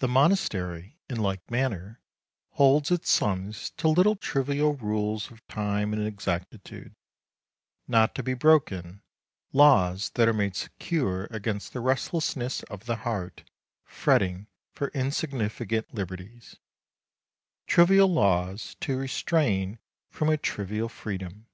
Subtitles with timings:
[0.00, 2.02] The monastery, in like manner,
[2.50, 6.94] holds its sons to little trivial rules of time and exactitude,
[7.88, 9.00] not to be broken,
[9.54, 13.44] laws that are made secure against the restlessness of the heart
[13.82, 16.56] fretting for insignificant liberties
[17.66, 19.78] trivial laws to restrain
[20.10, 21.46] from a trivial freedom.